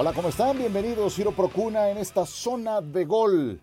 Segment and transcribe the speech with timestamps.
[0.00, 0.56] Hola, ¿cómo están?
[0.56, 3.60] Bienvenidos, Ciro Procuna, en esta zona de gol.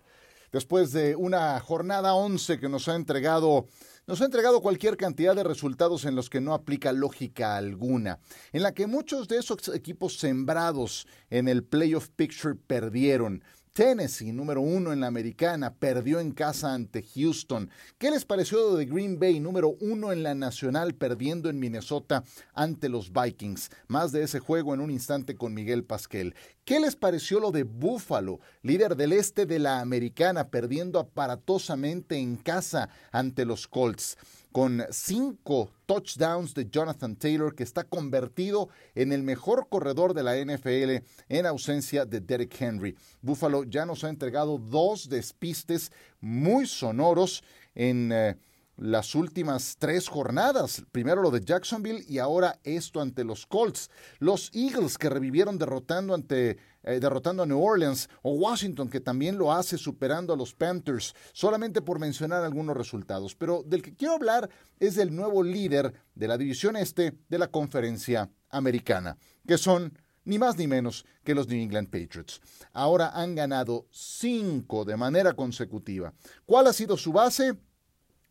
[0.52, 3.66] Después de una jornada 11 que nos ha entregado
[4.08, 8.20] nos ha entregado cualquier cantidad de resultados en los que no aplica lógica alguna,
[8.52, 13.42] en la que muchos de esos equipos sembrados en el playoff picture perdieron,
[13.76, 17.68] Tennessee, número uno en la americana, perdió en casa ante Houston.
[17.98, 22.88] ¿Qué les pareció de Green Bay, número uno en la nacional, perdiendo en Minnesota ante
[22.88, 23.68] los Vikings?
[23.86, 26.34] Más de ese juego en un instante con Miguel Pasquel.
[26.64, 32.36] ¿Qué les pareció lo de Buffalo, líder del este de la americana, perdiendo aparatosamente en
[32.36, 34.16] casa ante los Colts?
[34.56, 40.34] Con cinco touchdowns de Jonathan Taylor, que está convertido en el mejor corredor de la
[40.34, 42.96] NFL en ausencia de Derek Henry.
[43.20, 48.10] Buffalo ya nos ha entregado dos despistes muy sonoros en...
[48.10, 48.36] Eh,
[48.78, 50.84] las últimas tres jornadas.
[50.92, 53.90] Primero lo de Jacksonville y ahora esto ante los Colts.
[54.18, 59.36] Los Eagles que revivieron derrotando ante eh, derrotando a New Orleans o Washington que también
[59.36, 63.34] lo hace superando a los Panthers, solamente por mencionar algunos resultados.
[63.34, 64.48] Pero del que quiero hablar
[64.80, 70.38] es del nuevo líder de la división este de la conferencia americana, que son ni
[70.38, 72.40] más ni menos que los New England Patriots.
[72.72, 76.14] Ahora han ganado cinco de manera consecutiva.
[76.46, 77.56] ¿Cuál ha sido su base?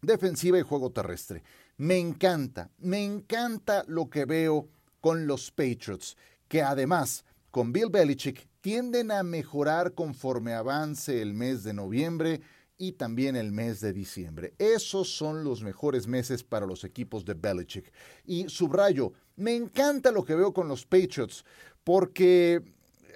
[0.05, 1.43] defensiva y juego terrestre.
[1.77, 4.69] Me encanta, me encanta lo que veo
[5.01, 6.15] con los Patriots,
[6.47, 12.41] que además con Bill Belichick tienden a mejorar conforme avance el mes de noviembre
[12.77, 14.53] y también el mes de diciembre.
[14.57, 17.93] Esos son los mejores meses para los equipos de Belichick.
[18.25, 21.45] Y subrayo, me encanta lo que veo con los Patriots,
[21.85, 22.61] porque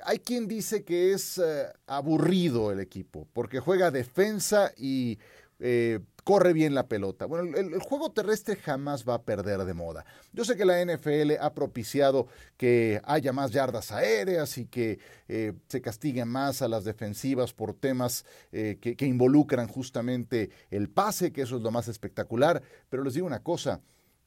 [0.05, 5.19] hay quien dice que es eh, aburrido el equipo, porque juega defensa y
[5.59, 7.25] eh, corre bien la pelota.
[7.25, 10.06] Bueno, el, juego terrestre jamás va a perder de moda.
[10.34, 15.53] Yo sé que la NFL ha propiciado que haya más yardas aéreas y que eh,
[15.68, 21.31] se castiguen más a las defensivas por temas eh, que, que involucran justamente el pase,
[21.31, 22.62] que eso es lo más espectacular.
[22.90, 23.81] Pero les digo una cosa,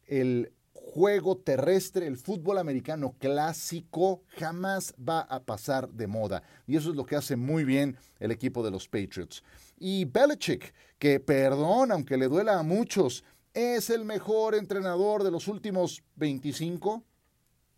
[0.06, 6.42] el juego terrestre, el fútbol americano clásico jamás va a pasar de moda.
[6.66, 9.42] Y eso es lo que hace muy bien el equipo de los Patriots.
[9.78, 13.24] Y Belichick, que perdón, aunque le duela a muchos,
[13.54, 17.02] es el mejor entrenador de los últimos 25,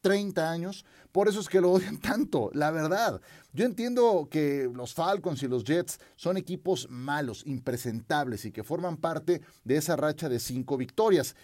[0.00, 0.84] 30 años.
[1.12, 3.20] Por eso es que lo odian tanto, la verdad.
[3.52, 8.98] Yo entiendo que los Falcons y los Jets son equipos malos, impresentables y que forman
[8.98, 11.34] parte de esa racha de cinco victorias.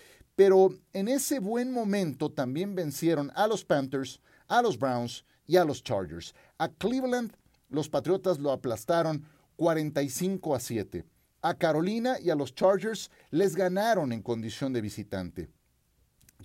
[0.40, 5.66] Pero en ese buen momento también vencieron a los Panthers, a los Browns y a
[5.66, 6.34] los Chargers.
[6.56, 7.36] A Cleveland
[7.68, 11.04] los Patriotas lo aplastaron 45 a 7.
[11.42, 15.50] A Carolina y a los Chargers les ganaron en condición de visitante.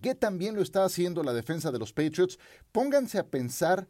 [0.02, 2.38] ¿Qué también lo está haciendo la defensa de los Patriots?
[2.74, 3.88] Pónganse a pensar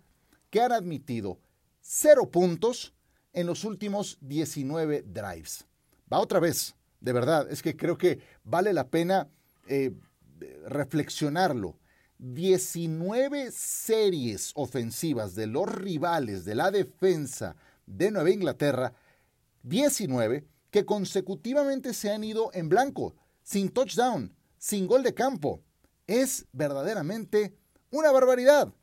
[0.52, 1.40] que han admitido
[1.82, 2.94] cero puntos
[3.34, 5.66] en los últimos 19 drives.
[6.14, 9.30] Va otra vez, de verdad, es que creo que vale la pena
[9.68, 9.92] eh,
[10.68, 11.78] reflexionarlo.
[12.18, 17.56] 19 series ofensivas de los rivales de la defensa
[17.86, 18.94] de Nueva Inglaterra,
[19.64, 25.62] 19 que consecutivamente se han ido en blanco, sin touchdown, sin gol de campo.
[26.08, 27.56] Es verdaderamente
[27.92, 28.74] una barbaridad.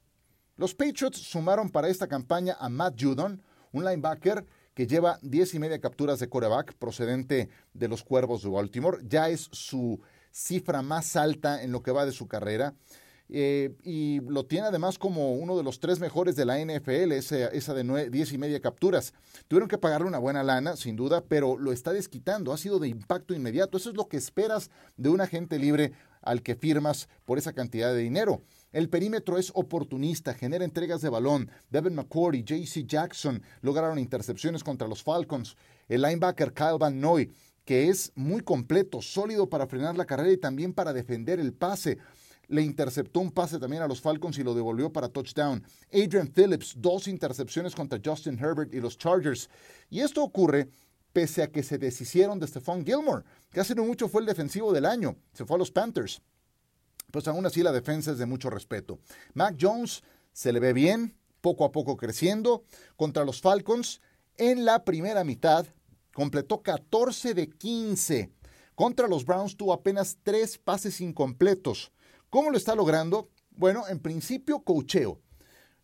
[0.57, 5.59] Los Patriots sumaron para esta campaña a Matt Judon, un linebacker que lleva 10 y
[5.59, 8.99] media capturas de coreback procedente de los Cuervos de Baltimore.
[9.07, 10.01] Ya es su
[10.33, 12.75] cifra más alta en lo que va de su carrera.
[13.35, 17.75] Eh, y lo tiene además como uno de los tres mejores de la NFL, esa,
[17.75, 19.15] de 10 y media capturas.
[19.49, 22.89] Tuvieron que pagarle una buena lana, sin duda, pero lo está desquitando, ha sido de
[22.89, 23.79] impacto inmediato.
[23.79, 27.93] Eso es lo que esperas de un agente libre al que firmas por esa cantidad
[27.93, 28.43] de dinero.
[28.71, 31.51] El perímetro es oportunista, genera entregas de balón.
[31.71, 35.57] Devin McCourty, JC Jackson lograron intercepciones contra los Falcons.
[35.89, 37.31] El linebacker Kyle Van Noy
[37.65, 41.99] que es muy completo, sólido para frenar la carrera y también para defender el pase.
[42.49, 45.65] Le interceptó un pase también a los Falcons y lo devolvió para touchdown.
[45.93, 49.49] Adrian Phillips, dos intercepciones contra Justin Herbert y los Chargers.
[49.89, 50.69] Y esto ocurre
[51.13, 54.73] pese a que se deshicieron de Stephon Gilmore, que hace no mucho fue el defensivo
[54.73, 55.17] del año.
[55.33, 56.21] Se fue a los Panthers.
[57.11, 58.99] Pues aún así la defensa es de mucho respeto.
[59.35, 62.65] Mac Jones se le ve bien, poco a poco creciendo.
[62.97, 64.01] Contra los Falcons,
[64.39, 65.67] en la primera mitad
[66.13, 68.31] completó 14 de 15.
[68.75, 71.93] Contra los Browns tuvo apenas tres pases incompletos.
[72.31, 73.29] ¿Cómo lo está logrando?
[73.51, 75.21] Bueno, en principio cocheo.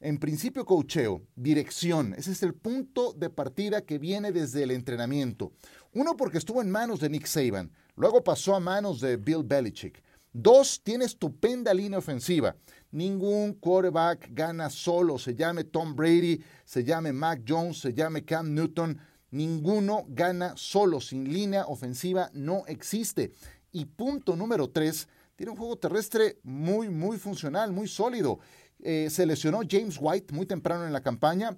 [0.00, 2.14] En principio cocheo, dirección.
[2.16, 5.52] Ese es el punto de partida que viene desde el entrenamiento.
[5.92, 10.02] Uno porque estuvo en manos de Nick Saban, luego pasó a manos de Bill Belichick.
[10.32, 12.54] Dos, tiene estupenda línea ofensiva.
[12.92, 18.54] Ningún quarterback gana solo, se llame Tom Brady, se llame Mac Jones, se llame Cam
[18.54, 18.98] Newton.
[19.30, 23.32] Ninguno gana solo, sin línea ofensiva no existe.
[23.72, 28.40] Y punto número tres, tiene un juego terrestre muy, muy funcional, muy sólido.
[28.80, 31.56] Eh, se lesionó James White muy temprano en la campaña.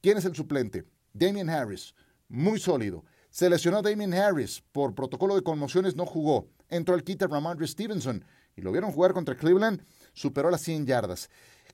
[0.00, 0.84] ¿Quién es el suplente?
[1.12, 1.94] Damien Harris,
[2.28, 3.04] muy sólido.
[3.30, 6.48] Se lesionó Damien Harris por protocolo de conmociones, no jugó.
[6.68, 8.24] Entró el quita Ramondre Stevenson
[8.56, 11.30] y lo vieron jugar contra Cleveland, superó las 100 yardas.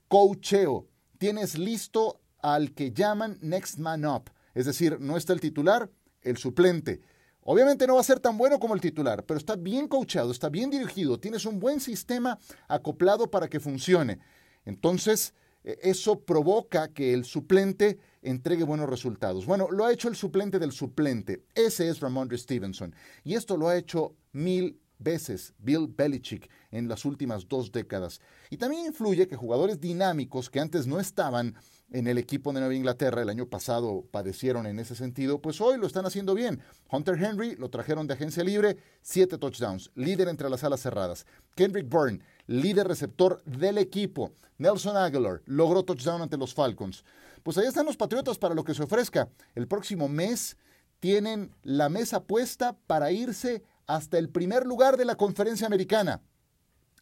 [0.07, 5.87] Coacheo, tienes listo al que llaman Next Man Up, es decir, no está el titular,
[6.23, 6.99] el suplente.
[7.41, 10.49] Obviamente no va a ser tan bueno como el titular, pero está bien coachado, está
[10.49, 14.17] bien dirigido, tienes un buen sistema acoplado para que funcione.
[14.65, 19.45] Entonces, e, eso provoca que el suplente entregue buenos resultados.
[19.45, 21.43] Bueno, lo ha hecho el suplente del suplente.
[21.53, 22.95] Ese es Ramondre Stevenson.
[23.23, 28.21] Y esto lo ha hecho mil veces Bill Belichick en las últimas dos décadas.
[28.49, 31.55] Y también influye que jugadores dinámicos que antes no estaban
[31.91, 35.77] en el equipo de Nueva Inglaterra, el año pasado padecieron en ese sentido, pues hoy
[35.77, 36.61] lo están haciendo bien.
[36.91, 41.25] Hunter Henry lo trajeron de agencia libre, siete touchdowns, líder entre las alas cerradas.
[41.55, 44.33] Kendrick Byrne, líder receptor del equipo.
[44.57, 47.05] Nelson Aguilar logró touchdown ante los Falcons.
[47.43, 49.29] Pues ahí están los Patriotas para lo que se ofrezca.
[49.55, 50.57] El próximo mes
[50.99, 56.21] tienen la mesa puesta para irse hasta el primer lugar de la conferencia americana.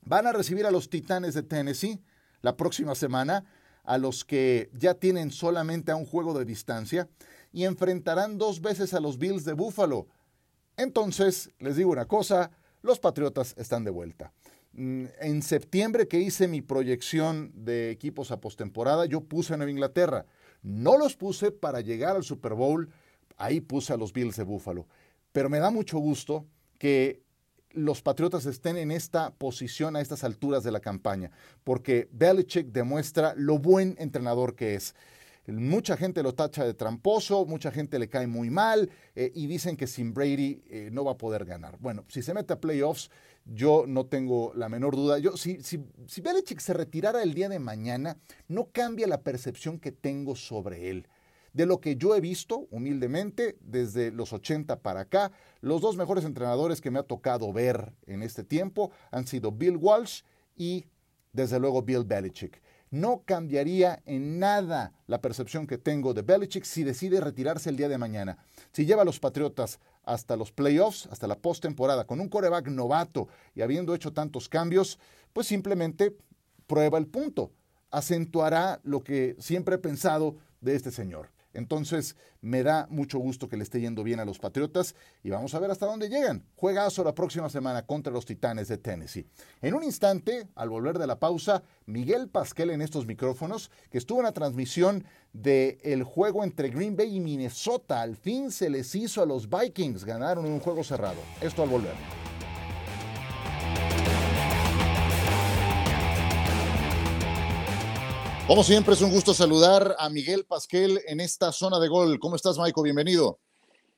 [0.03, 1.99] Van a recibir a los Titanes de Tennessee
[2.41, 3.43] la próxima semana,
[3.85, 7.07] a los que ya tienen solamente a un juego de distancia,
[7.51, 10.07] y enfrentarán dos veces a los Bills de Buffalo.
[10.75, 12.51] Entonces, les digo una cosa,
[12.81, 14.33] los Patriotas están de vuelta.
[14.73, 19.71] Mm, en septiembre que hice mi proyección de equipos a postemporada, yo puse a Nueva
[19.71, 20.25] Inglaterra.
[20.63, 22.89] No los puse para llegar al Super Bowl,
[23.37, 24.87] ahí puse a los Bills de Buffalo.
[25.31, 26.45] Pero me da mucho gusto
[26.77, 27.23] que
[27.75, 31.31] los Patriotas estén en esta posición a estas alturas de la campaña,
[31.63, 34.95] porque Belichick demuestra lo buen entrenador que es.
[35.47, 39.77] Mucha gente lo tacha de tramposo, mucha gente le cae muy mal eh, y dicen
[39.77, 41.77] que sin Brady eh, no va a poder ganar.
[41.79, 43.11] Bueno, si se mete a playoffs,
[43.45, 45.19] yo no tengo la menor duda.
[45.19, 48.17] Yo, si, si, si Belichick se retirara el día de mañana,
[48.47, 51.07] no cambia la percepción que tengo sobre él.
[51.55, 55.31] De lo que yo he visto, humildemente, desde los 80 para acá,
[55.61, 59.77] los dos mejores entrenadores que me ha tocado ver en este tiempo han sido Bill
[59.77, 60.23] Walsh
[60.57, 60.83] y,
[61.31, 62.61] desde luego, Bill Belichick.
[62.91, 67.87] No cambiaría en nada la percepción que tengo de Belichick si decide retirarse el día
[67.87, 68.37] de mañana.
[68.73, 73.29] Si lleva a los Patriotas hasta los playoffs, hasta la postemporada, con un coreback novato
[73.53, 74.99] y habiendo hecho tantos cambios,
[75.31, 76.17] pues simplemente
[76.67, 77.53] prueba el punto.
[77.91, 81.33] Acentuará lo que siempre he pensado de este señor.
[81.55, 85.55] Entonces, me da mucho gusto que le esté yendo bien a los Patriotas y vamos
[85.55, 86.43] a ver hasta dónde llegan.
[86.55, 89.25] Juegazo la próxima semana contra los Titanes de Tennessee.
[89.61, 94.19] En un instante, al volver de la pausa, Miguel Pasquel en estos micrófonos, que estuvo
[94.19, 98.01] en la transmisión del juego entre Green Bay y Minnesota.
[98.01, 101.19] Al fin se les hizo a los Vikings, ganaron un juego cerrado.
[101.41, 102.24] Esto al volver.
[108.47, 112.19] Como siempre, es un gusto saludar a Miguel Pasquel en esta zona de gol.
[112.19, 112.83] ¿Cómo estás, Maico?
[112.83, 113.39] Bienvenido.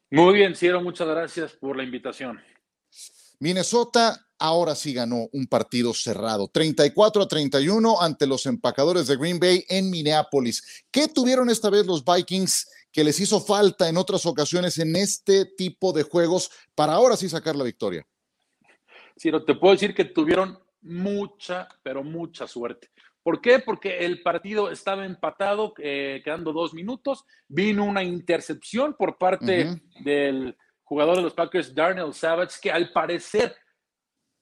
[0.10, 2.40] Muy bien, Ciro, muchas gracias por la invitación.
[3.40, 9.38] Minnesota ahora sí ganó un partido cerrado, 34 a 31 ante los empacadores de Green
[9.38, 10.86] Bay en Minneapolis.
[10.92, 15.44] ¿Qué tuvieron esta vez los Vikings que les hizo falta en otras ocasiones en este
[15.44, 18.08] tipo de juegos para ahora sí sacar la victoria?
[19.20, 22.90] Ciro, te puedo decir que tuvieron mucha, pero mucha suerte.
[23.28, 23.60] ¿Por qué?
[23.60, 27.26] Porque el partido estaba empatado, eh, quedando dos minutos.
[27.50, 30.56] Vino una intercepción por parte del
[30.86, 33.54] jugador de los Packers, Darnell Savage, que al parecer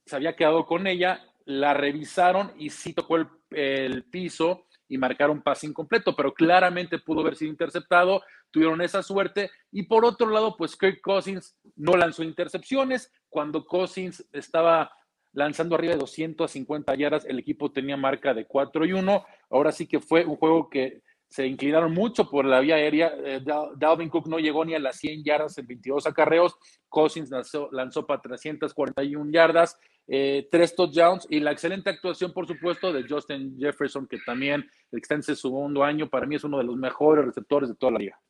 [0.05, 1.19] se había quedado con ella.
[1.45, 3.17] La revisaron y sí tocó
[3.49, 8.21] el, piso y marcaron pase incompleto, pero claramente pudo haber sido interceptado.
[8.51, 9.49] Tuvieron esa suerte.
[9.71, 13.11] Y por otro lado, pues Kirk Cousins no lanzó intercepciones.
[13.29, 14.91] Cuando Cousins estaba
[15.35, 19.25] lanzando arriba de 250 yardas, el equipo tenía marca de 4 y 1.
[19.51, 23.13] Ahora sí que fue un juego que se inclinaron mucho por la vía aérea.
[23.23, 23.41] Eh,
[23.75, 26.55] Dalvin Cook no llegó ni a las 100 yardas en 22 acarreos.
[26.87, 29.77] Cousins lanzó, para 341 yardas,
[30.07, 35.15] eh, tres touchdowns y la excelente actuación, por supuesto, de Justin Jefferson, que también está
[35.15, 36.09] en su segundo año.
[36.09, 38.21] Para mí es uno de los mejores receptores de toda la liga.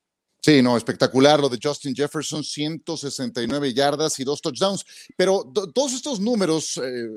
[0.46, 4.86] Sí, no, espectacular lo de Justin Jefferson, 169 yardas y dos touchdowns.
[5.18, 7.08] Pero todos estos números eh,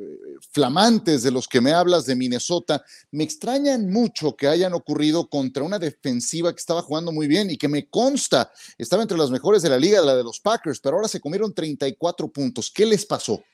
[0.50, 5.62] flamantes de los que me hablas de Minnesota me extrañan mucho que hayan ocurrido contra
[5.62, 9.60] una defensiva que estaba jugando muy bien y que me consta estaba entre las mejores
[9.60, 12.70] de la liga, la de los Packers, pero ahora se comieron 34 puntos.
[12.70, 13.44] ¿Qué les pasó?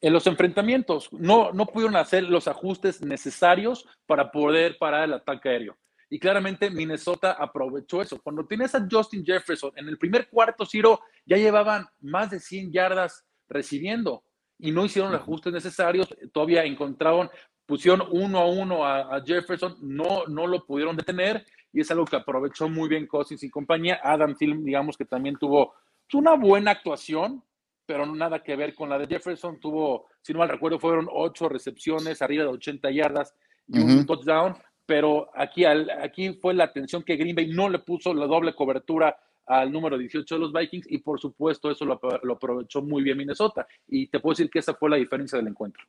[0.00, 5.48] En los enfrentamientos, no, no pudieron hacer los ajustes necesarios para poder parar el ataque
[5.48, 5.76] aéreo.
[6.12, 8.20] Y claramente Minnesota aprovechó eso.
[8.20, 12.72] Cuando tienes a Justin Jefferson en el primer cuarto, Ciro, ya llevaban más de 100
[12.72, 14.24] yardas recibiendo
[14.58, 16.08] y no hicieron los ajustes necesarios.
[16.32, 17.30] Todavía encontraron,
[17.64, 22.16] pusieron uno a uno a, Jefferson, no, no lo pudieron detener y es algo que
[22.16, 24.00] aprovechó muy bien Cousins y compañía.
[24.02, 25.74] Adam Thielen, digamos que también tuvo
[26.14, 27.44] una buena actuación,
[27.86, 29.60] pero nada que ver con la de Jefferson.
[29.60, 33.32] Tuvo, si no mal recuerdo, fueron ocho recepciones, arriba de 80 yardas
[33.68, 34.56] y un touchdown
[34.90, 39.16] pero aquí, aquí fue la atención que Green Bay no le puso la doble cobertura
[39.46, 42.00] al número 18 de los Vikings y por supuesto eso lo,
[42.32, 43.68] aprovechó muy bien Minnesota.
[43.86, 45.84] Y te puedo decir que esa fue la diferencia del encuentro.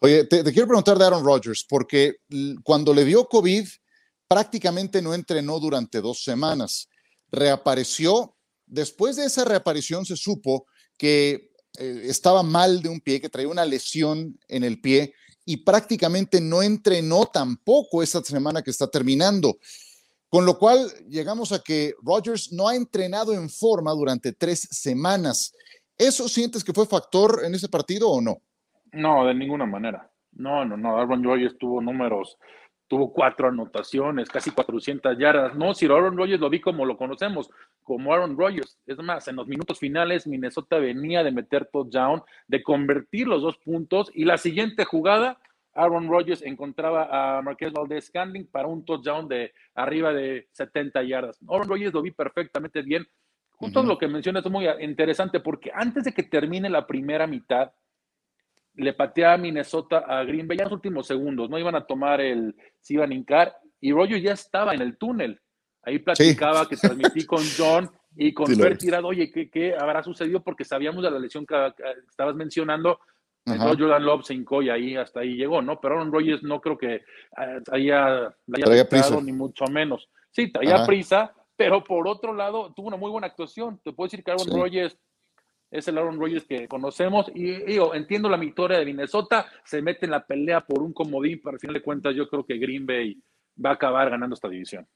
[0.00, 2.16] Oye, te, quiero preguntar de Aaron Rodgers porque
[2.62, 3.66] cuando le dio COVID
[4.28, 6.90] prácticamente no entrenó durante dos semanas,
[7.32, 8.36] reapareció,
[8.66, 10.66] después de esa reaparición se supo
[10.98, 15.58] que eh, estaba mal de un pie, que traía una lesión en el pie y
[15.58, 19.56] prácticamente no entrenó tampoco esta semana que está terminando.
[20.28, 25.54] Con lo cual llegamos a que Rodgers no ha entrenado en forma durante tres semanas.
[25.96, 28.38] ¿Eso sientes que fue factor en ese partido o no?
[28.92, 30.10] No, de ninguna manera.
[30.32, 30.98] No, no, no.
[30.98, 32.36] Aaron Rodgers tuvo números
[32.86, 35.54] tuvo cuatro anotaciones, casi 400 yardas.
[35.54, 37.50] No, si Aaron Rodgers lo vi como lo conocemos,
[37.84, 38.78] como Aaron Rodgers.
[38.86, 43.58] Es más, en los minutos finales Minnesota venía de meter touchdown, de convertir los dos
[43.58, 45.38] puntos y la siguiente jugada,
[45.74, 51.38] Aaron Rodgers encontraba a Marquez Valdez Scandling para un touchdown de arriba de 70 yardas.
[51.48, 53.06] Aaron Rodgers lo vi perfectamente bien.
[53.56, 57.72] Justo lo que mencionas es muy interesante porque antes de que termine la primera mitad,
[58.74, 62.20] le patea a Minnesota a Green Bay en los últimos segundos, no iban a tomar
[62.20, 65.40] el, se iban a hincar, y Rollo ya estaba en el túnel.
[65.84, 70.42] Ahí platicaba que transmití con John y con sí, Tirado, oye, ¿qué, habrá sucedido?
[70.42, 71.72] Porque sabíamos de la lesión que,
[72.08, 73.00] estabas mencionando.
[73.46, 75.78] Entonces Jordan Love se hincó y ahí hasta ahí llegó, ¿no?
[75.78, 79.20] Pero Aaron Rodgers no creo que eh, haya, haya prisa.
[79.20, 80.08] ni mucho menos.
[80.30, 83.78] Sí, traía prisa, pero por otro lado tuvo una muy buena actuación.
[83.84, 84.96] Te puedo decir que Aaron Rodgers
[85.70, 87.30] es el Aaron Rodgers que conocemos.
[87.34, 91.40] Y digo, entiendo la victoria de Minnesota, se mete en la pelea por un comodín,
[91.42, 93.20] pero al final de cuentas yo creo que Green Bay
[93.62, 94.86] va a acabar ganando esta división.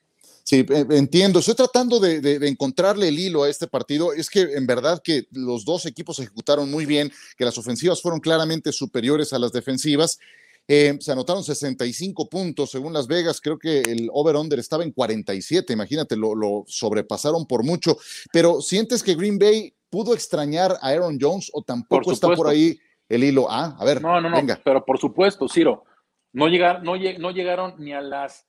[0.44, 1.40] Sí, eh, entiendo.
[1.40, 4.12] Estoy tratando de, encontrarle el hilo a este partido.
[4.12, 8.20] Es que en verdad que los dos equipos ejecutaron muy bien, que las ofensivas fueron
[8.20, 10.18] claramente superiores a las defensivas.
[10.66, 13.40] Eh, se anotaron 65 puntos según Las Vegas.
[13.40, 15.73] Creo que el over-under estaba en 47.
[15.73, 17.99] Imagínate, lo, lo sobrepasaron por mucho.
[18.32, 22.78] Pero sientes que Green Bay pudo extrañar a Aaron Jones o tampoco está por ahí
[23.08, 23.47] el hilo?
[23.50, 24.61] Ah, a ver, no, no, no, venga.
[24.62, 25.85] pero por supuesto, Ciro,
[26.32, 28.47] no, llegar, no, no llegaron ni a las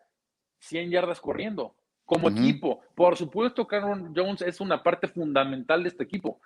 [0.60, 1.76] 100 yardas corriendo
[2.06, 2.82] como equipo.
[2.96, 6.40] Por supuesto Aaron Jones es una parte fundamental de este equipo.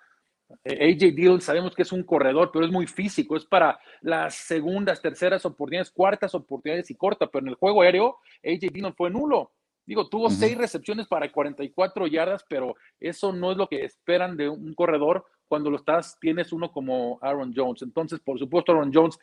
[0.62, 4.34] Eh, AJ Dillon sabemos que es un corredor, pero es muy físico, es para las
[4.34, 9.10] segundas, terceras oportunidades, cuartas oportunidades y corta, pero en el juego aéreo AJ Dillon fue
[9.10, 9.52] nulo.
[9.86, 14.48] Digo, tuvo seis recepciones para 44 yardas, pero eso no es lo que esperan de
[14.48, 17.82] un corredor cuando lo estás, tienes uno como Aaron Jones.
[17.82, 19.18] Entonces, por supuesto, Aaron Jones,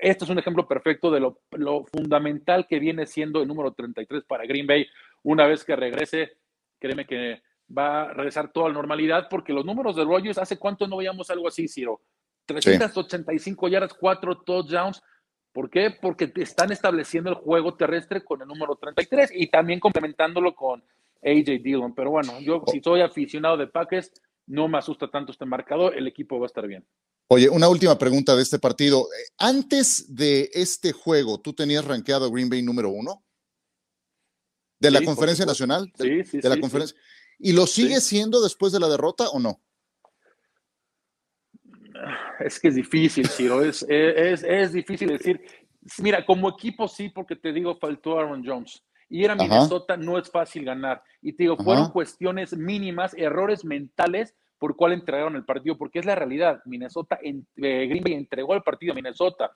[0.00, 1.40] este es un ejemplo perfecto de lo,
[1.92, 4.86] fundamental que viene siendo el número 33 para Green Bay.
[5.22, 6.36] Una vez que regrese,
[6.78, 7.42] créeme que
[7.76, 11.30] va a regresar toda la normalidad, porque los números de Rogers, ¿hace cuánto no veíamos
[11.30, 12.00] algo así, Ciro?
[12.46, 15.02] 385 yardas, cuatro touchdowns
[15.52, 15.90] ¿Por qué?
[15.90, 20.84] Porque están estableciendo el juego terrestre con el número 33 y también complementándolo con
[21.20, 21.94] AJ Dillon.
[21.96, 24.12] Pero bueno, yo si soy aficionado de Packers,
[24.46, 26.84] no me asusta tanto este marcador, el equipo va a estar bien.
[27.30, 29.06] Oye, una última pregunta de este partido.
[29.36, 33.22] Antes de este juego, ¿tú tenías rankeado Green Bay número uno?
[34.80, 35.92] ¿De la conferencia nacional?
[35.98, 36.96] sí, sí, de la conferencia.
[37.38, 39.60] ¿Y lo sigue siendo después de la derrota o no?
[42.40, 45.40] es que es difícil, Ciro, es, es, es, difícil decir.
[45.98, 48.82] Mira, como equipo sí, porque te digo, faltó Aaron Jones.
[49.10, 51.02] Y era Minnesota, no es fácil ganar.
[51.22, 56.06] Y te digo, fueron cuestiones mínimas, errores mentales por cuál entregaron el partido, porque es
[56.06, 56.60] la realidad.
[56.64, 59.52] Minnesota, en, eh, Green Bay entregó el partido a Minnesota.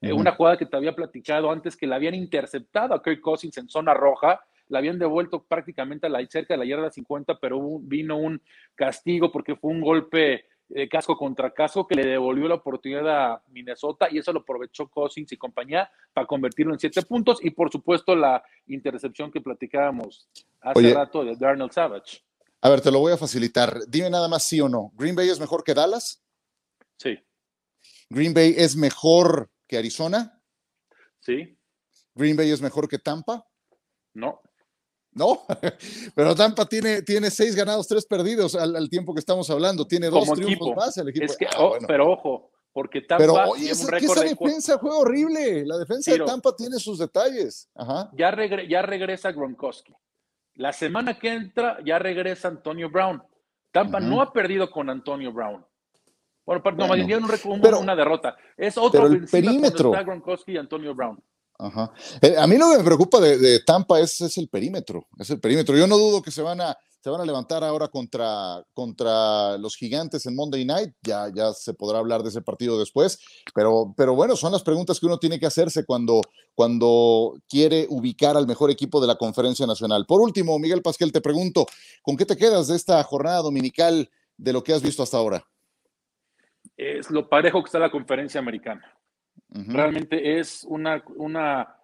[0.00, 3.56] Eh, una jugada que te había platicado antes que la habían interceptado a Kirk Cousins
[3.58, 7.78] en zona roja, la habían devuelto prácticamente a la cerca de la yarda 50, pero
[7.80, 8.40] vino un
[8.74, 13.42] castigo porque fue un golpe de casco contra casco que le devolvió la oportunidad a
[13.48, 17.70] Minnesota y eso lo aprovechó Cousins y compañía para convertirlo en siete puntos y por
[17.70, 20.28] supuesto la intercepción que platicábamos
[20.60, 22.25] hace rato de Darnell Savage.
[22.60, 23.80] A ver, te lo voy a facilitar.
[23.88, 24.92] Dime nada más sí o no.
[24.94, 26.22] ¿Green Bay es mejor que Dallas?
[26.98, 27.18] Sí.
[28.08, 30.40] ¿Green Bay es mejor que Arizona?
[31.20, 31.58] Sí.
[32.14, 33.46] ¿Green Bay es mejor que Tampa?
[34.14, 34.40] No.
[35.12, 35.46] No,
[36.14, 39.86] pero Tampa tiene, tiene seis ganados, tres perdidos al, tiempo que estamos hablando.
[39.86, 41.24] Tiene dos triunfos más el equipo.
[41.24, 45.64] Es que, ah, Pero ojo, porque Tampa Pero oye, es que esa defensa fue horrible.
[45.64, 47.70] La defensa de Tampa tiene sus detalles.
[48.12, 48.36] Ya,
[48.68, 49.94] ya regresa Gronkowski.
[50.56, 53.22] La semana que entra ya regresa Antonio Brown.
[53.70, 55.64] Tampa no ha perdido con Antonio Brown.
[56.46, 58.36] Bueno, no, bueno, un, pero, una derrota.
[58.56, 59.90] Es otro pero el perímetro.
[59.90, 61.20] Gronkowski y Antonio Brown.
[61.58, 61.92] Ajá.
[62.22, 65.08] Eh, a mí lo que me preocupa de, de Tampa es, es, el perímetro.
[65.18, 65.76] Es el perímetro.
[65.76, 69.76] Yo no dudo que se van a se van a levantar ahora contra, contra los
[69.76, 70.92] gigantes en Monday Night.
[71.02, 73.20] Ya, ya se podrá hablar de ese partido después.
[73.54, 76.20] Pero, pero bueno, son las preguntas que uno tiene que hacerse cuando,
[76.52, 80.04] cuando quiere ubicar al mejor equipo de la conferencia nacional.
[80.04, 81.66] Por último, Miguel Pasquel, te pregunto,
[82.02, 85.44] ¿con qué te quedas de esta jornada dominical de lo que has visto hasta ahora?
[86.76, 88.84] Es lo parejo que está la conferencia americana.
[89.48, 91.75] Realmente es una, una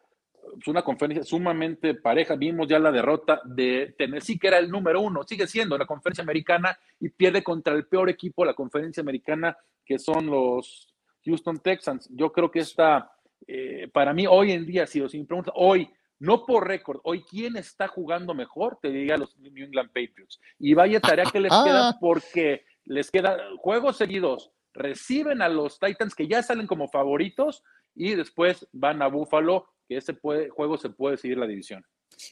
[0.66, 2.36] una conferencia sumamente pareja.
[2.36, 6.22] Vimos ya la derrota de Tennessee, que era el número uno, sigue siendo la conferencia
[6.22, 10.88] americana y pierde contra el peor equipo de la conferencia americana, que son los
[11.24, 12.08] Houston Texans.
[12.10, 13.12] Yo creo que esta,
[13.46, 17.56] eh, para mí, hoy en día, si os pregunta, hoy, no por récord, hoy, ¿quién
[17.56, 18.78] está jugando mejor?
[18.80, 20.40] Te diría los New England Patriots.
[20.58, 21.98] Y vaya tarea que les queda ah.
[22.00, 24.52] porque les queda juegos seguidos.
[24.72, 27.62] Reciben a los Titans que ya salen como favoritos
[27.94, 30.18] y después van a Buffalo que ese
[30.50, 31.84] juego se puede seguir la división.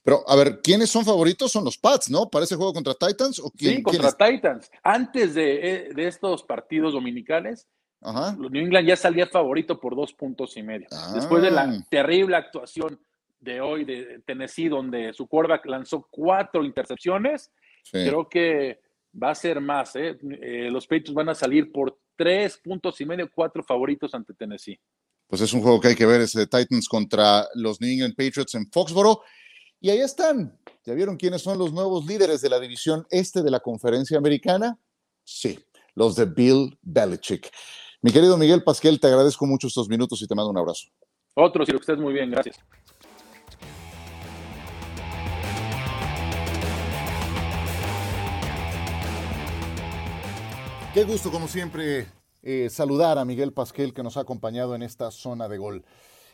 [0.05, 1.51] Pero, a ver, ¿quiénes son favoritos?
[1.53, 2.29] Son los Pats, ¿no?
[2.29, 3.39] ¿Para ese juego contra Titans?
[3.39, 4.71] ¿o quién, sí, contra Titans.
[4.83, 7.67] Antes eh, de, estos partidos dominicales,
[8.03, 10.87] los New England ya salía favorito por dos puntos y medio.
[11.15, 11.87] Después de la ah.
[11.91, 13.01] terrible actuación
[13.41, 17.51] de hoy de Tennessee, donde su quarterback lanzó cuatro intercepciones,
[17.91, 18.81] creo que
[19.21, 19.97] va a ser más.
[19.97, 20.19] ¿eh?
[20.23, 20.69] ¿eh?
[20.71, 24.79] los Patriots van a salir por tres puntos y medio, cuatro favoritos ante Tennessee
[25.31, 28.17] pues es un juego que hay que ver, ese de Titans contra los New England
[28.17, 29.23] Patriots en Foxboro.
[29.81, 30.59] Y ahí están.
[30.85, 34.77] ¿Ya vieron quiénes son los nuevos líderes de la división este de la conferencia americana?
[35.23, 35.57] Sí,
[35.95, 37.49] los de Bill Belichick.
[38.03, 40.89] Mi querido Miguel Pasquel, te agradezco mucho estos minutos y te mando un abrazo.
[41.35, 42.59] Otro, si lo que estés muy bien, gracias.
[50.93, 52.09] Qué gusto, como siempre,
[52.43, 55.85] eh, saludar a Miguel Pasquel que nos ha acompañado en esta zona de gol.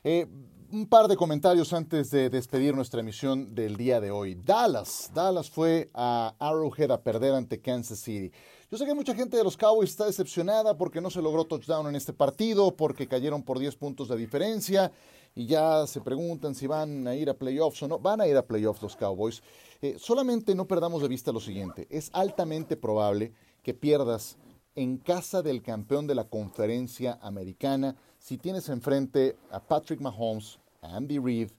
[0.04, 0.26] Eh,
[0.72, 4.34] un par de comentarios antes de despedir nuestra emisión del día de hoy.
[4.34, 8.32] Dallas, Dallas fue a Arrowhead a perder ante Kansas City.
[8.70, 11.86] Yo sé que mucha gente de los Cowboys está decepcionada porque no se logró touchdown
[11.86, 14.90] en este partido, porque cayeron por 10 puntos de diferencia
[15.36, 17.98] y ya se preguntan si van a ir a playoffs o no.
[17.98, 19.42] Van a ir a playoffs los Cowboys.
[19.82, 21.86] Eh, solamente no perdamos de vista lo siguiente.
[21.90, 24.36] Es altamente probable que pierdas
[24.76, 30.96] en casa del campeón de la conferencia americana, si tienes enfrente a Patrick Mahomes, a
[30.96, 31.50] Andy Reid,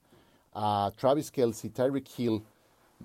[0.54, 2.44] a Travis Kelsey, Tyreek Hill,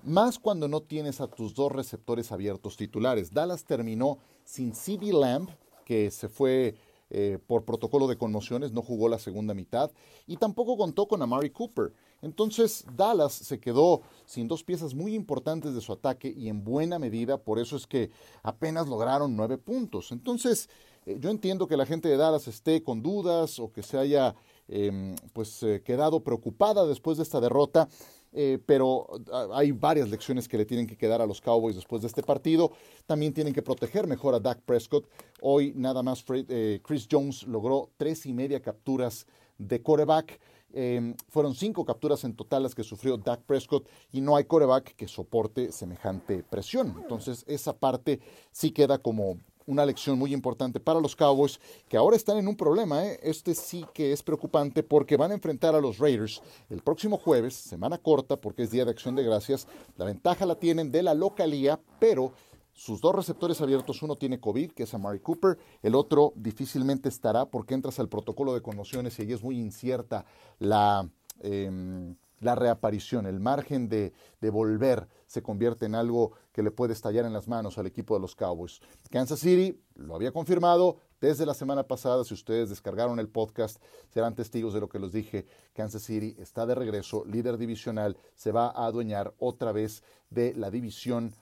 [0.05, 3.33] más cuando no tienes a tus dos receptores abiertos titulares.
[3.33, 5.49] Dallas terminó sin CD Lamb,
[5.85, 6.77] que se fue
[7.15, 9.91] eh, por protocolo de conmociones, no jugó la segunda mitad,
[10.27, 11.93] y tampoco contó con Amari Cooper.
[12.23, 16.99] Entonces Dallas se quedó sin dos piezas muy importantes de su ataque y en buena
[16.99, 18.11] medida por eso es que
[18.43, 20.11] apenas lograron nueve puntos.
[20.11, 20.71] Entonces
[21.05, 24.35] eh, yo entiendo que la gente de Dallas esté con dudas o que se haya
[24.69, 27.89] em, pues eh, quedado preocupada después de esta derrota.
[28.33, 29.07] Eh, pero
[29.53, 32.73] hay varias lecciones que le tienen que quedar a los Cowboys después de este partido.
[33.07, 35.07] También tienen que proteger mejor a Dak Prescott.
[35.41, 39.27] Hoy nada más Chris Jones logró tres y media capturas
[39.59, 40.41] de coreback.
[40.75, 44.97] Em, fueron cinco capturas en total las que sufrió Dak Prescott y no hay coreback
[44.97, 46.97] que soporte semejante presión.
[47.03, 48.21] Entonces, esa parte
[48.53, 52.57] sí queda como una lección muy importante para los Cowboys, que ahora están en un
[52.57, 53.07] problema.
[53.07, 53.21] ¿eh?
[53.23, 57.55] Este sí que es preocupante porque van a enfrentar a los Raiders el próximo jueves,
[57.55, 59.67] semana corta porque es Día de Acción de Gracias.
[59.97, 62.33] La ventaja la tienen de la localía, pero
[62.75, 67.45] sus dos receptores abiertos, uno tiene COVID, que es Amari Cooper, el otro difícilmente estará
[67.47, 70.25] porque entras al protocolo de conmociones y ahí es muy incierta
[70.59, 71.09] la,
[71.41, 74.13] em, la reaparición, el margen de,
[74.51, 78.21] volver se convierte en algo que le puede estallar en las manos al equipo de
[78.21, 78.81] los Cowboys.
[79.11, 84.35] Kansas City lo había confirmado desde la semana pasada, si ustedes descargaron el podcast, serán
[84.35, 85.47] testigos de lo que les dije.
[85.73, 90.71] Kansas City está de regreso, líder divisional, se va a adueñar otra vez de la
[90.71, 91.35] división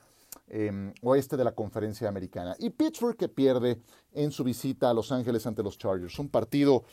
[0.53, 2.57] Em, oeste de la conferencia americana.
[2.59, 3.81] Y Pittsburgh que pierde
[4.13, 6.19] en su visita a Los Ángeles ante los Chargers.
[6.19, 6.85] Un partido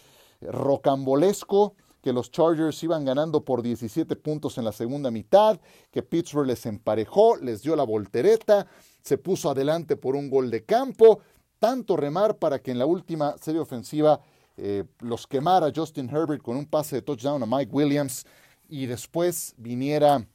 [0.42, 1.76] rocambolesco
[2.08, 5.60] que los Chargers iban ganando por 17 puntos en la segunda mitad,
[5.92, 8.66] que Pittsburgh les emparejó, les dio la voltereta,
[9.02, 11.20] se puso adelante por un gol de campo,
[11.60, 14.22] tanto remar para que en la última serie ofensiva
[14.56, 18.26] eh, los quemara Justin Herbert con un pase de touchdown a Mike Williams
[18.70, 20.26] y después viniera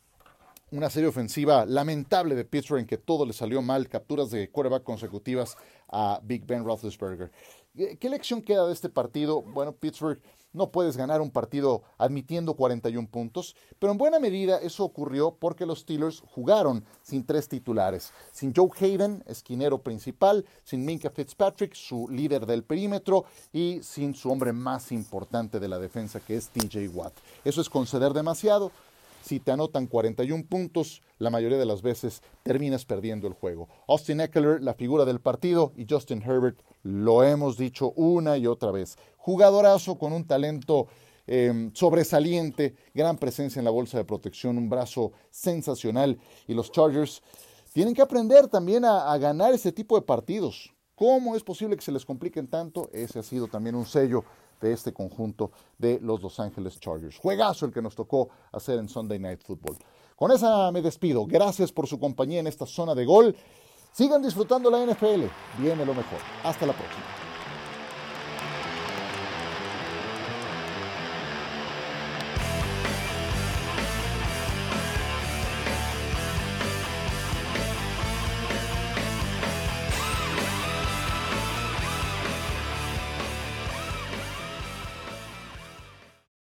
[0.72, 4.82] una serie ofensiva lamentable de Pittsburgh en que todo le salió mal, capturas de quarterback
[4.82, 5.56] consecutivas
[5.88, 7.32] a Big Ben Roethlisberger.
[7.74, 9.40] ¿Qué lección queda de este partido?
[9.40, 10.20] Bueno, Pittsburgh
[10.52, 15.66] no puedes ganar un partido admitiendo 41 puntos, pero en buena medida eso ocurrió porque
[15.66, 22.08] los Steelers jugaron sin tres titulares, sin Joe Hayden, esquinero principal, sin Minka Fitzpatrick, su
[22.08, 26.88] líder del perímetro, y sin su hombre más importante de la defensa, que es TJ
[26.94, 27.12] Watt.
[27.44, 28.70] Eso es conceder demasiado.
[29.22, 33.68] Si te anotan 41 puntos, la mayoría de las veces terminas perdiendo el juego.
[33.86, 38.72] Austin Eckler, la figura del partido, y Justin Herbert, lo hemos dicho una y otra
[38.72, 38.98] vez.
[39.22, 40.88] Jugadorazo con un talento
[41.28, 46.18] em, sobresaliente, gran presencia en la bolsa de protección, un brazo sensacional.
[46.48, 47.22] Y los Chargers
[47.72, 50.74] tienen que aprender también a, ganar ese tipo de partidos.
[50.96, 52.90] ¿Cómo es posible que se les compliquen tanto?
[52.92, 54.24] Ese ha sido también un sello
[54.60, 57.16] de este conjunto de los Los Angeles Chargers.
[57.18, 59.76] Juegazo el que nos tocó hacer en Sunday Night Football.
[60.16, 61.26] Con esa me despido.
[61.26, 63.36] Gracias por su compañía en esta zona de gol.
[63.92, 65.26] Sigan disfrutando la NFL.
[65.58, 66.18] Viene lo mejor.
[66.42, 67.21] Hasta la próxima.